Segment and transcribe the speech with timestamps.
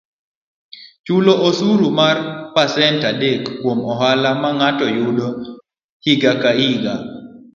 [1.05, 2.17] Chulo osuru mar
[2.55, 5.27] pasent adek kuom ohala ma ng'ato yudo
[6.03, 6.95] higa ka higa,